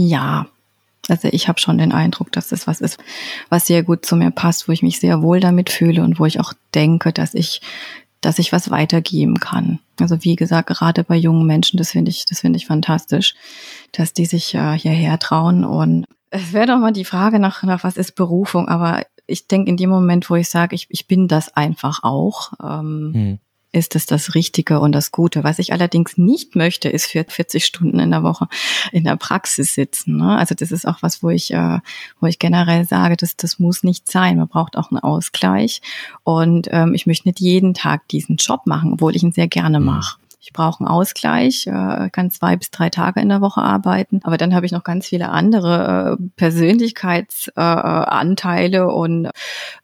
[0.00, 0.46] Ja,
[1.08, 3.00] also ich habe schon den Eindruck, dass das was ist,
[3.48, 6.24] was sehr gut zu mir passt, wo ich mich sehr wohl damit fühle und wo
[6.24, 7.60] ich auch denke, dass ich,
[8.20, 9.80] dass ich was weitergeben kann.
[10.00, 13.34] Also wie gesagt, gerade bei jungen Menschen, das finde ich, das finde ich fantastisch,
[13.90, 15.64] dass die sich äh, hierher trauen.
[15.64, 19.68] Und es wäre doch mal die Frage nach, nach was ist Berufung, aber ich denke
[19.68, 23.38] in dem Moment, wo ich sage, ich, ich bin das einfach auch, ähm, hm
[23.72, 25.44] ist es das Richtige und das Gute.
[25.44, 28.48] Was ich allerdings nicht möchte, ist für 40 Stunden in der Woche
[28.92, 30.16] in der Praxis sitzen.
[30.16, 30.36] Ne?
[30.36, 31.80] Also das ist auch was, wo ich, äh,
[32.20, 34.38] wo ich generell sage, das, das muss nicht sein.
[34.38, 35.82] Man braucht auch einen Ausgleich.
[36.24, 39.80] Und ähm, ich möchte nicht jeden Tag diesen Job machen, obwohl ich ihn sehr gerne
[39.80, 39.86] mhm.
[39.86, 40.18] mache.
[40.40, 44.20] Ich brauche einen Ausgleich, äh, kann zwei bis drei Tage in der Woche arbeiten.
[44.22, 49.30] Aber dann habe ich noch ganz viele andere äh, Persönlichkeitsanteile äh, und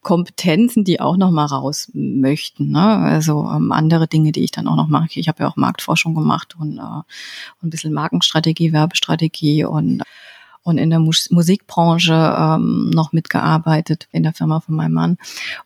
[0.02, 2.70] Kompetenzen, die auch noch mal raus möchten.
[2.70, 2.80] Ne?
[2.80, 5.18] Also ähm, andere Dinge, die ich dann auch noch mache.
[5.18, 10.04] Ich habe ja auch Marktforschung gemacht und, äh, ein bisschen Markenstrategie, Werbestrategie und
[10.64, 15.18] und in der Mus Musikbranche ähm, noch mitgearbeitet in der Firma von meinem Mann.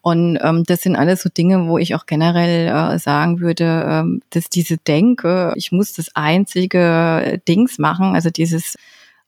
[0.03, 4.23] Und ähm, das sind alles so Dinge, wo ich auch generell äh, sagen würde, ähm,
[4.31, 8.77] dass diese Denke, ich muss das einzige Dings machen, also dieses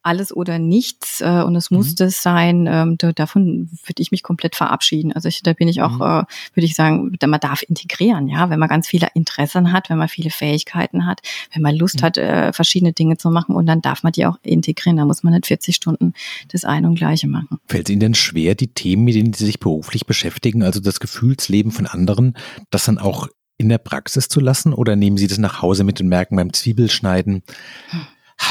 [0.03, 1.77] alles oder nichts äh, und es mhm.
[1.77, 5.13] muss das sein, ähm, da, davon würde ich mich komplett verabschieden.
[5.13, 6.01] Also ich, da bin ich auch, mhm.
[6.01, 6.23] äh,
[6.55, 10.07] würde ich sagen, man darf integrieren, ja, wenn man ganz viele Interessen hat, wenn man
[10.07, 11.21] viele Fähigkeiten hat,
[11.53, 12.05] wenn man Lust mhm.
[12.05, 14.97] hat, äh, verschiedene Dinge zu machen und dann darf man die auch integrieren.
[14.97, 16.13] Da muss man nicht 40 Stunden
[16.49, 17.59] das eine und gleiche machen.
[17.67, 20.99] Fällt es Ihnen denn schwer, die Themen, mit denen Sie sich beruflich beschäftigen, also das
[20.99, 22.35] Gefühlsleben von anderen,
[22.69, 26.01] das dann auch in der Praxis zu lassen oder nehmen Sie das nach Hause mit
[26.01, 27.43] und merken beim Zwiebelschneiden,
[27.89, 28.01] hm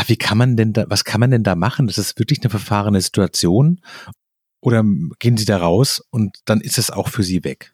[0.06, 1.86] wie kann man denn da, was kann man denn da machen?
[1.86, 3.80] Das ist wirklich eine verfahrene Situation.
[4.60, 4.84] Oder
[5.18, 7.72] gehen Sie da raus und dann ist es auch für Sie weg?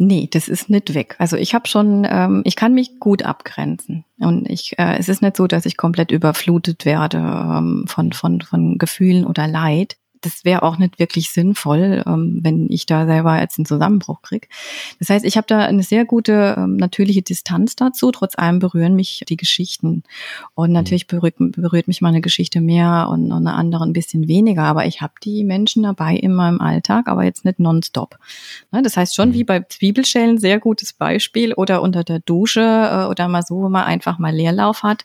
[0.00, 1.16] Nee, das ist nicht weg.
[1.18, 4.04] Also ich habe schon, ähm, ich kann mich gut abgrenzen.
[4.18, 8.40] Und ich, äh, es ist nicht so, dass ich komplett überflutet werde ähm, von, von,
[8.40, 13.38] von Gefühlen oder Leid das wäre auch nicht wirklich sinnvoll, ähm, wenn ich da selber
[13.40, 14.48] jetzt einen Zusammenbruch kriege.
[14.98, 18.10] Das heißt, ich habe da eine sehr gute ähm, natürliche Distanz dazu.
[18.10, 20.02] Trotz allem berühren mich die Geschichten.
[20.54, 21.16] Und natürlich mhm.
[21.16, 24.62] berührt, berührt mich meine Geschichte mehr und, und eine andere ein bisschen weniger.
[24.64, 28.18] Aber ich habe die Menschen dabei in meinem Alltag, aber jetzt nicht nonstop.
[28.72, 29.46] Ne, das heißt schon, wie mhm.
[29.46, 31.54] bei Zwiebelschellen, sehr gutes Beispiel.
[31.54, 35.04] Oder unter der Dusche äh, oder mal so, wo man einfach mal Leerlauf hat.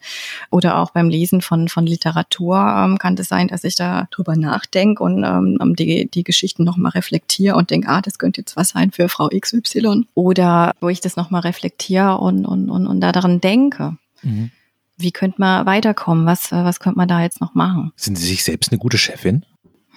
[0.50, 4.08] Oder auch beim Lesen von, von Literatur ähm, kann es das sein, dass ich da
[4.12, 8.56] drüber nachdenke und ähm, die, die Geschichten nochmal reflektiere und denke, ah, das könnte jetzt
[8.56, 10.06] was sein für Frau XY.
[10.14, 13.98] Oder wo ich das nochmal reflektiere und, und, und, und daran denke.
[14.22, 14.52] Mhm.
[14.98, 16.26] Wie könnte man weiterkommen?
[16.26, 17.92] Was, was könnte man da jetzt noch machen?
[17.96, 19.46] Sind Sie sich selbst eine gute Chefin?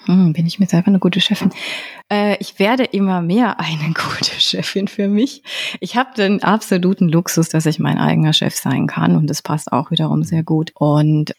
[0.05, 1.51] Hm, bin ich mir selber eine gute Chefin?
[2.11, 5.43] Äh, ich werde immer mehr eine gute Chefin für mich.
[5.79, 9.71] Ich habe den absoluten Luxus, dass ich mein eigener Chef sein kann und das passt
[9.71, 10.71] auch wiederum sehr gut.
[10.75, 11.33] Und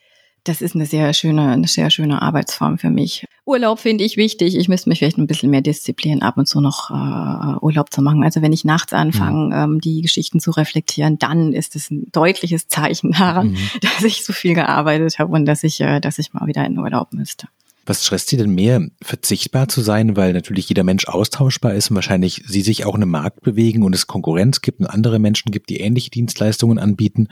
[0.49, 3.27] das ist eine sehr schöne, eine sehr schöne Arbeitsform für mich.
[3.45, 4.57] Urlaub finde ich wichtig.
[4.57, 8.03] Ich müsste mich vielleicht ein bisschen mehr disziplinieren, ab und zu noch äh, Urlaub zu
[8.03, 8.23] machen.
[8.25, 9.75] Also wenn ich nachts anfange, mhm.
[9.75, 13.59] ähm, die Geschichten zu reflektieren, dann ist es ein deutliches Zeichen daran, mhm.
[13.83, 16.79] dass ich so viel gearbeitet habe und dass ich, äh, dass ich mal wieder in
[16.79, 17.49] Urlaub müsste.
[17.89, 21.95] Was stresst Sie denn mehr, verzichtbar zu sein, weil natürlich jeder Mensch austauschbar ist und
[21.95, 25.53] wahrscheinlich Sie sich auch in einem Markt bewegen und es Konkurrenz gibt und andere Menschen
[25.53, 27.29] gibt, die ähnliche Dienstleistungen anbieten?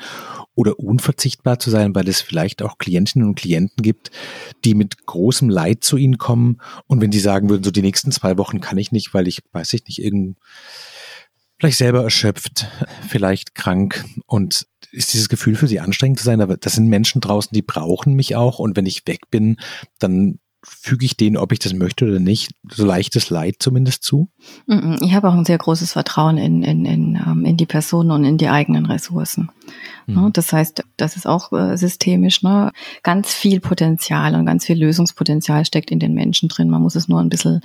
[0.55, 4.11] Oder unverzichtbar zu sein, weil es vielleicht auch Klientinnen und Klienten gibt,
[4.65, 8.11] die mit großem Leid zu Ihnen kommen und wenn Sie sagen würden, so die nächsten
[8.11, 10.39] zwei Wochen kann ich nicht, weil ich, weiß ich nicht, irgend
[11.59, 12.67] vielleicht selber erschöpft,
[13.09, 14.05] vielleicht krank.
[14.27, 17.63] Und ist dieses Gefühl für Sie anstrengend zu sein, aber das sind Menschen draußen, die
[17.63, 18.59] brauchen mich auch.
[18.59, 19.59] Und wenn ich weg bin,
[19.99, 24.29] dann füge ich denen, ob ich das möchte oder nicht, so leichtes Leid zumindest zu?
[25.01, 28.25] Ich habe auch ein sehr großes Vertrauen in, in, in, ähm, in die Person und
[28.25, 29.51] in die eigenen Ressourcen.
[30.07, 30.33] Mhm.
[30.33, 32.43] Das heißt, das ist auch äh, systemisch.
[32.43, 32.73] Ne?
[33.03, 36.71] Ganz viel Potenzial und ganz viel Lösungspotenzial steckt in den Menschen drin.
[36.71, 37.61] Man muss es nur ein bisschen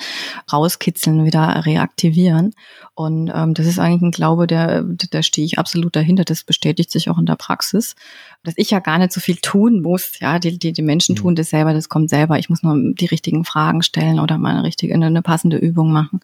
[0.52, 2.54] rauskitzeln, wieder reaktivieren.
[2.94, 6.24] Und ähm, das ist eigentlich ein Glaube, der, da stehe ich absolut dahinter.
[6.24, 7.96] Das bestätigt sich auch in der Praxis
[8.44, 10.20] dass ich ja gar nicht so viel tun muss.
[10.20, 11.20] Ja, die, die, die Menschen mhm.
[11.20, 12.40] tun das selber, das kommt selber.
[12.40, 16.22] Ich muss nur die richtigen Fragen stellen oder mal eine richtige, eine passende Übung machen.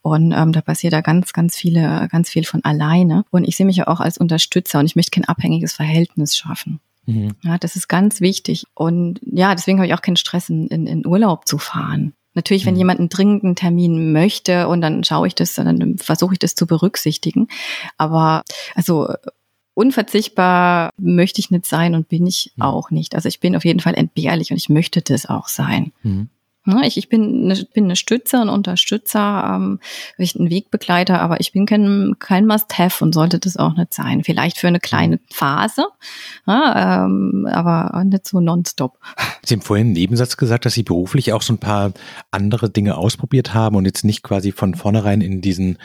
[0.00, 3.24] Und ähm, da passiert da ganz, ganz viele, ganz viel von alleine.
[3.30, 6.80] Und ich sehe mich ja auch als Unterstützer und ich möchte kein abhängiges Verhältnis schaffen.
[7.06, 7.32] Mhm.
[7.42, 8.64] Ja, das ist ganz wichtig.
[8.74, 12.14] Und ja, deswegen habe ich auch keinen Stress, in, in, in Urlaub zu fahren.
[12.34, 12.78] Natürlich, wenn mhm.
[12.78, 16.66] jemand einen dringenden Termin möchte und dann schaue ich das, dann versuche ich das zu
[16.66, 17.48] berücksichtigen.
[17.98, 18.42] Aber
[18.74, 19.12] also
[19.74, 22.62] unverzichtbar möchte ich nicht sein und bin ich mhm.
[22.62, 23.14] auch nicht.
[23.14, 25.92] Also ich bin auf jeden Fall entbehrlich und ich möchte das auch sein.
[26.02, 26.28] Mhm.
[26.64, 29.80] Ne, ich, ich bin, eine, bin eine Stütze, ein Unterstützer, ähm,
[30.16, 34.22] ich ein Wegbegleiter, aber ich bin kein, kein Must-Have und sollte das auch nicht sein.
[34.22, 35.86] Vielleicht für eine kleine Phase,
[36.46, 38.98] ja, ähm, aber nicht so nonstop.
[39.44, 41.94] Sie haben vorhin einen Nebensatz gesagt, dass Sie beruflich auch so ein paar
[42.30, 45.78] andere Dinge ausprobiert haben und jetzt nicht quasi von vornherein in diesen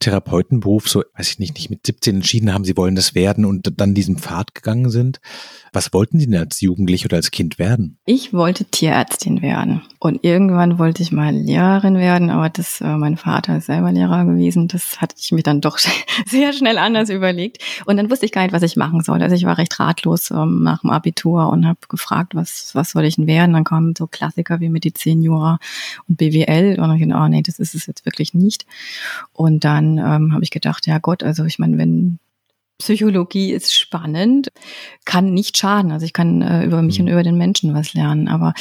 [0.00, 3.72] Therapeutenberuf, so weiß ich nicht, nicht mit 17 entschieden haben, Sie wollen das werden und
[3.76, 5.20] dann diesen Pfad gegangen sind.
[5.72, 7.98] Was wollten Sie denn als Jugendlich oder als Kind werden?
[8.04, 9.82] Ich wollte Tierärztin werden.
[10.04, 14.26] Und irgendwann wollte ich mal Lehrerin werden, aber das, äh, mein Vater ist selber Lehrer
[14.26, 14.68] gewesen.
[14.68, 15.78] Das hatte ich mir dann doch
[16.26, 17.64] sehr schnell anders überlegt.
[17.86, 19.22] Und dann wusste ich gar nicht, was ich machen soll.
[19.22, 23.06] Also ich war recht ratlos ähm, nach dem Abitur und habe gefragt, was, was soll
[23.06, 23.54] ich denn werden?
[23.54, 25.58] Dann kamen so Klassiker wie Medizin, Jura
[26.06, 26.78] und BWL.
[26.78, 28.66] Und ich dachte, oh nee, das ist es jetzt wirklich nicht.
[29.32, 32.18] Und dann ähm, habe ich gedacht, ja Gott, also ich meine, wenn
[32.78, 34.48] Psychologie ist spannend,
[35.04, 35.92] kann nicht schaden.
[35.92, 37.06] Also ich kann äh, über mich mhm.
[37.06, 38.28] und über den Menschen was lernen.
[38.28, 38.52] Aber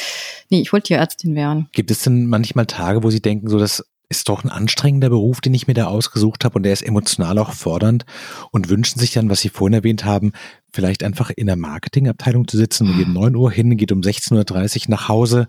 [0.49, 1.67] nee, ich wollte Tierärztin werden.
[1.71, 5.41] Gibt es denn manchmal Tage, wo Sie denken, so das ist doch ein anstrengender Beruf,
[5.41, 8.06] den ich mir da ausgesucht habe und der ist emotional auch fordernd
[8.52, 10.34] und wünschen sich dann, was Sie vorhin erwähnt haben,
[10.73, 12.88] vielleicht einfach in der Marketingabteilung zu sitzen.
[12.88, 15.47] Man geht um 9 Uhr hin, geht um 16.30 Uhr nach Hause,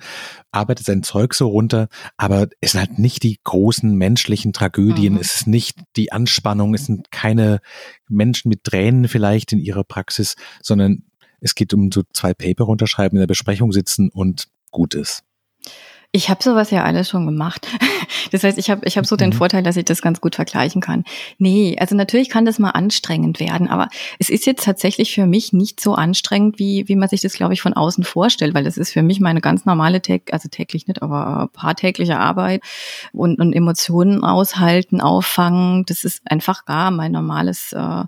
[0.53, 5.21] arbeitet sein Zeug so runter, aber es sind halt nicht die großen menschlichen Tragödien, mhm.
[5.21, 7.61] es ist nicht die Anspannung, es sind keine
[8.09, 11.05] Menschen mit Tränen vielleicht in ihrer Praxis, sondern
[11.41, 15.25] es geht um so zwei Paper runterschreiben, in der Besprechung sitzen und gut ist.
[16.17, 17.67] Ich habe sowas ja alles schon gemacht.
[18.31, 19.35] Das heißt, ich habe ich hab so den mhm.
[19.35, 21.05] Vorteil, dass ich das ganz gut vergleichen kann.
[21.39, 25.53] Nee, also natürlich kann das mal anstrengend werden, aber es ist jetzt tatsächlich für mich
[25.53, 28.77] nicht so anstrengend, wie, wie man sich das, glaube ich, von außen vorstellt, weil das
[28.77, 30.01] ist für mich meine ganz normale,
[30.33, 32.63] also täglich nicht, aber paartägliche Arbeit
[33.13, 35.85] und, und Emotionen aushalten, auffangen.
[35.87, 38.05] Das ist einfach gar mein normales äh,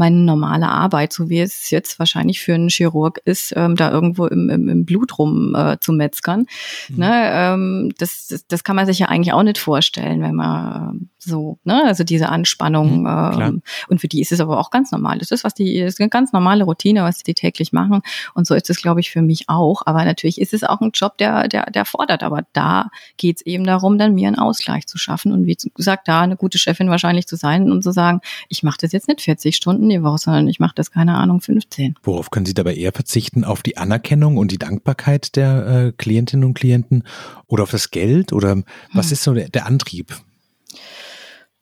[0.00, 4.26] meine normale Arbeit, so wie es jetzt wahrscheinlich für einen Chirurg ist, ähm, da irgendwo
[4.26, 6.46] im, im, im Blut rum äh, zu metzgern.
[6.88, 6.96] Mhm.
[6.96, 10.90] Ne, ähm, das, das, das kann man sich ja eigentlich auch nicht vorstellen, wenn man
[10.90, 13.02] ähm, so, ne, also diese Anspannung.
[13.02, 15.18] Mhm, ähm, und für die ist es aber auch ganz normal.
[15.18, 18.00] Das ist, was die, das ist eine ganz normale Routine, was die täglich machen.
[18.34, 19.82] Und so ist es, glaube ich, für mich auch.
[19.84, 22.22] Aber natürlich ist es auch ein Job, der, der, der fordert.
[22.22, 26.08] Aber da geht es eben darum, dann mir einen Ausgleich zu schaffen und wie gesagt,
[26.08, 29.20] da eine gute Chefin wahrscheinlich zu sein und zu sagen, ich mache das jetzt nicht
[29.20, 31.96] 40 Stunden die Woche, sondern ich mache das, keine Ahnung, 15.
[32.02, 33.44] Worauf können Sie dabei eher verzichten?
[33.44, 37.04] Auf die Anerkennung und die Dankbarkeit der äh, Klientinnen und Klienten
[37.46, 38.32] oder auf das Geld?
[38.32, 39.12] Oder was hm.
[39.12, 40.16] ist so der, der Antrieb?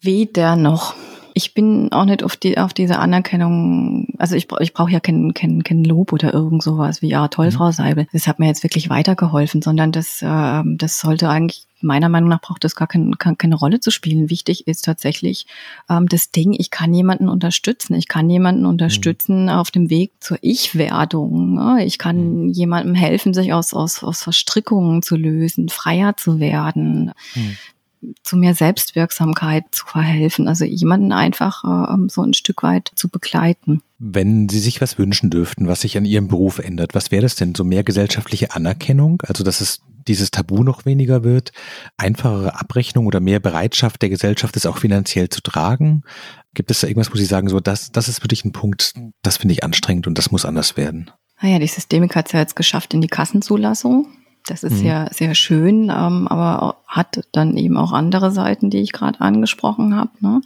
[0.00, 0.94] Weder noch
[1.38, 5.34] ich bin auch nicht auf, die, auf diese Anerkennung, also ich, ich brauche ja kein,
[5.34, 7.52] kein, kein Lob oder irgend sowas wie, ja, toll, mhm.
[7.52, 8.08] Frau Seibel.
[8.12, 12.40] Das hat mir jetzt wirklich weitergeholfen, sondern das, äh, das sollte eigentlich, meiner Meinung nach
[12.40, 14.30] braucht das gar kein, keine Rolle zu spielen.
[14.30, 15.46] Wichtig ist tatsächlich
[15.88, 17.94] ähm, das Ding, ich kann jemanden unterstützen.
[17.94, 19.50] Ich kann jemanden unterstützen mhm.
[19.50, 21.54] auf dem Weg zur Ich-Werdung.
[21.54, 21.84] Ne?
[21.84, 22.50] Ich kann mhm.
[22.50, 27.12] jemandem helfen, sich aus, aus, aus Verstrickungen zu lösen, freier zu werden.
[28.22, 30.48] Zu mehr Selbstwirksamkeit zu verhelfen.
[30.48, 33.82] Also jemanden einfach äh, so ein Stück weit zu begleiten.
[33.98, 37.34] Wenn Sie sich was wünschen dürften, was sich an Ihrem Beruf ändert, was wäre das
[37.34, 37.54] denn?
[37.54, 39.22] So mehr gesellschaftliche Anerkennung?
[39.26, 41.52] Also, dass es dieses Tabu noch weniger wird,
[41.96, 46.02] einfachere Abrechnung oder mehr Bereitschaft der Gesellschaft, es auch finanziell zu tragen?
[46.54, 49.36] Gibt es da irgendwas, wo Sie sagen, so, das, das ist wirklich ein Punkt, das
[49.36, 51.10] finde ich anstrengend und das muss anders werden?
[51.40, 54.08] Naja, ah die Systemik hat es ja jetzt geschafft in die Kassenzulassung.
[54.50, 54.86] Das ist mhm.
[54.86, 59.94] ja sehr schön, ähm, aber hat dann eben auch andere Seiten, die ich gerade angesprochen
[59.94, 60.10] habe.
[60.20, 60.40] Ne?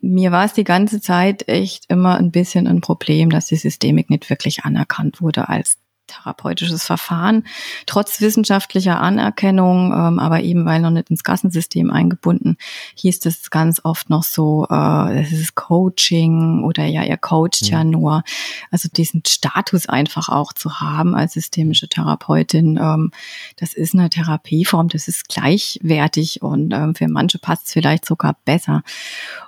[0.00, 4.08] Mir war es die ganze Zeit echt immer ein bisschen ein Problem, dass die Systemik
[4.08, 5.76] nicht wirklich anerkannt wurde als
[6.14, 7.44] therapeutisches Verfahren,
[7.86, 12.56] trotz wissenschaftlicher Anerkennung, ähm, aber eben weil noch nicht ins Kassensystem eingebunden,
[12.96, 17.78] hieß das ganz oft noch so, äh, das ist Coaching oder ja, ihr coacht ja.
[17.78, 18.22] ja nur.
[18.70, 23.10] Also diesen Status einfach auch zu haben als systemische Therapeutin, ähm,
[23.56, 28.36] das ist eine Therapieform, das ist gleichwertig und ähm, für manche passt es vielleicht sogar
[28.44, 28.82] besser.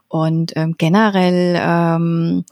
[0.08, 2.44] Und ähm, generell ähm,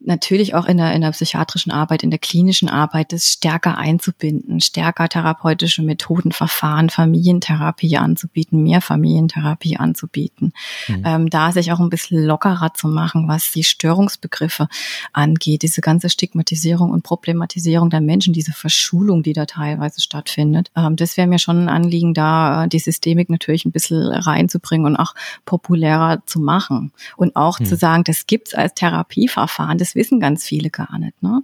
[0.00, 4.60] natürlich auch in der, in der psychiatrischen Arbeit, in der klinischen Arbeit, das stärker einzubinden,
[4.60, 10.52] stärker therapeutische Methoden, Verfahren, Familientherapie anzubieten, mehr Familientherapie anzubieten,
[10.86, 11.02] mhm.
[11.04, 14.68] ähm, da sich auch ein bisschen lockerer zu machen, was die Störungsbegriffe
[15.12, 20.70] angeht, diese ganze Stigmatisierung und Problematisierung der Menschen, diese Verschulung, die da teilweise stattfindet.
[20.76, 24.86] Ähm, das wäre mir schon ein Anliegen, da äh, die Systemik natürlich ein bisschen reinzubringen
[24.86, 27.64] und auch populärer zu machen und auch mhm.
[27.64, 31.22] zu sagen, das gibt's als Therapieverfahren, das wissen ganz viele gar nicht.
[31.22, 31.42] Ne?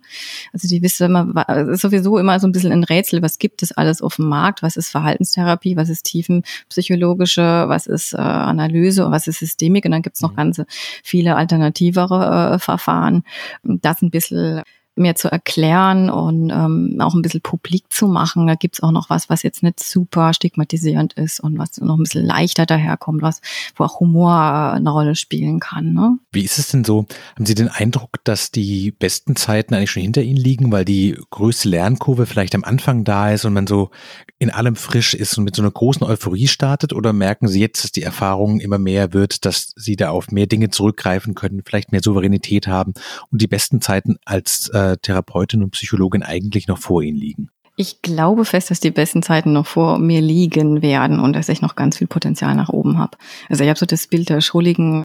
[0.52, 4.02] Also die wissen immer, sowieso immer so ein bisschen ein Rätsel, was gibt es alles
[4.02, 9.26] auf dem Markt, was ist Verhaltenstherapie, was ist tiefenpsychologische, was ist äh, Analyse und was
[9.26, 10.36] ist Systemik und dann gibt es noch mhm.
[10.36, 10.62] ganz
[11.02, 13.24] viele alternativere äh, Verfahren.
[13.62, 14.62] Das ein bisschen
[14.96, 18.46] mir zu erklären und ähm, auch ein bisschen publik zu machen.
[18.46, 22.04] Da gibt's auch noch was, was jetzt nicht super stigmatisierend ist und was noch ein
[22.04, 23.40] bisschen leichter daherkommt, was,
[23.76, 25.94] wo auch Humor äh, eine Rolle spielen kann.
[25.94, 26.18] Ne?
[26.32, 27.06] Wie ist es denn so?
[27.34, 31.18] Haben Sie den Eindruck, dass die besten Zeiten eigentlich schon hinter Ihnen liegen, weil die
[31.30, 33.90] größte Lernkurve vielleicht am Anfang da ist und man so
[34.38, 36.92] in allem frisch ist und mit so einer großen Euphorie startet?
[36.92, 40.46] Oder merken Sie jetzt, dass die Erfahrung immer mehr wird, dass Sie da auf mehr
[40.46, 42.94] Dinge zurückgreifen können, vielleicht mehr Souveränität haben
[43.32, 47.50] und die besten Zeiten als äh, Therapeutin und Psychologin eigentlich noch vor Ihnen liegen?
[47.76, 51.60] Ich glaube fest, dass die besten Zeiten noch vor mir liegen werden und dass ich
[51.60, 53.18] noch ganz viel Potenzial nach oben habe.
[53.48, 55.02] Also ich habe so das Bild der schrulligen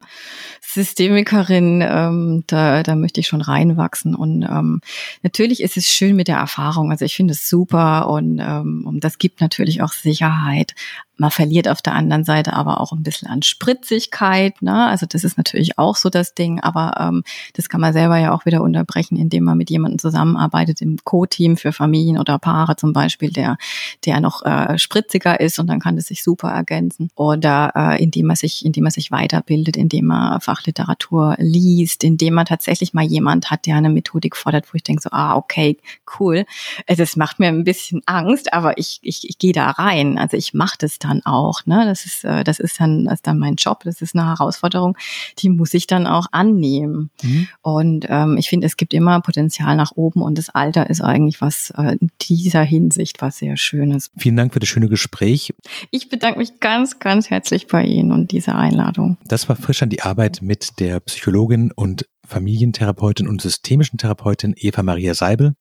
[0.62, 4.14] Systemikerin, ähm, da, da möchte ich schon reinwachsen.
[4.14, 4.82] Und ähm,
[5.24, 6.92] natürlich ist es schön mit der Erfahrung.
[6.92, 10.76] Also ich finde es super und, ähm, und das gibt natürlich auch Sicherheit.
[11.20, 14.62] Man verliert auf der anderen Seite aber auch ein bisschen an Spritzigkeit.
[14.62, 14.88] Ne?
[14.88, 18.34] Also das ist natürlich auch so das Ding, aber ähm, das kann man selber ja
[18.34, 22.94] auch wieder unterbrechen, indem man mit jemandem zusammenarbeitet im Co-Team für Familien oder Paare zum
[22.94, 23.58] Beispiel, der,
[24.06, 27.10] der noch äh, spritziger ist und dann kann das sich super ergänzen.
[27.16, 32.46] Oder äh, indem man sich, indem man sich weiterbildet, indem man Fachliteratur liest, indem man
[32.46, 35.78] tatsächlich mal jemand hat, der eine Methodik fordert, wo ich denke so, ah, okay,
[36.20, 36.46] cool.
[36.88, 40.18] Das macht mir ein bisschen Angst, aber ich, ich, ich gehe da rein.
[40.18, 41.66] Also ich mache das dann auch.
[41.66, 41.86] Ne?
[41.86, 43.82] Das ist, äh, das ist dann, das ist dann mein Job.
[43.84, 44.98] Das ist eine Herausforderung,
[45.40, 47.10] die muss ich dann auch annehmen.
[47.22, 47.48] Mhm.
[47.62, 51.42] Und ähm, ich finde, es gibt immer Potenzial nach oben und das Alter ist eigentlich
[51.42, 54.12] was äh, in dieser Hinsicht was sehr Schönes.
[54.18, 55.54] Vielen Dank für das schöne Gespräch.
[55.92, 59.18] Ich bedanke mich ganz, ganz herzlich bei Ihnen und dieser Einladung.
[59.28, 64.84] Das war frisch an die Arbeit mit der Psychologin und Familientherapeutin und systemischen Therapeutin Eva
[64.84, 65.56] Maria Seibel.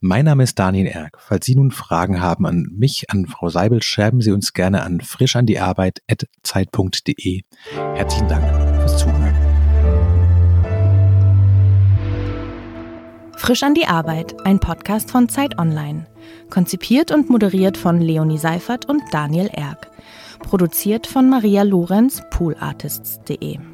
[0.00, 1.18] Mein Name ist Daniel Erck.
[1.20, 5.00] Falls Sie nun Fragen haben an mich, an Frau Seibel, schreiben Sie uns gerne an
[5.00, 7.42] frischandiearbeit.zeit.de.
[7.94, 8.44] Herzlichen Dank
[8.80, 9.34] fürs Zuhören.
[13.36, 16.06] Frisch an die Arbeit, ein Podcast von Zeit Online.
[16.48, 19.90] Konzipiert und moderiert von Leonie Seifert und Daniel Erck.
[20.38, 23.71] Produziert von Maria Lorenz, poolartists.de.